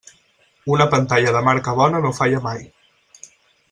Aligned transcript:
Una 0.75 0.87
pantalla 0.93 1.35
de 1.37 1.43
marca 1.51 1.77
bona 1.83 2.03
no 2.07 2.15
falla 2.23 2.43
mai. 2.51 2.67